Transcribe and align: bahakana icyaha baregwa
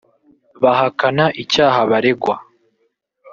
bahakana 0.63 1.25
icyaha 1.43 1.79
baregwa 1.91 2.35